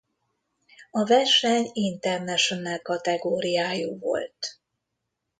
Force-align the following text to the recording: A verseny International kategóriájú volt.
A 0.91 1.05
verseny 1.05 1.69
International 1.75 2.79
kategóriájú 2.79 3.99
volt. 3.99 4.59